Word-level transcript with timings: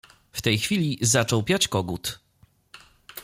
W 0.31 0.41
tej 0.41 0.57
chwili 0.57 0.97
zaczął 1.01 1.43
piać 1.43 1.67
kogut. 1.67 2.19